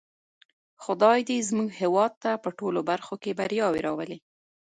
خدای 0.83 1.19
دې 1.29 1.37
زموږ 1.49 1.69
هېواد 1.81 2.13
ته 2.23 2.31
په 2.43 2.49
ټولو 2.59 2.79
برخو 2.89 3.13
کې 3.23 3.37
بریاوې 3.39 3.81
راولی. 3.87 4.17